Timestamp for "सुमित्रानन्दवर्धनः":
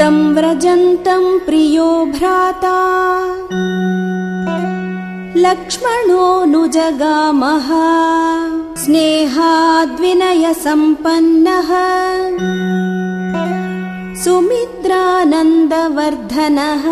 14.24-16.86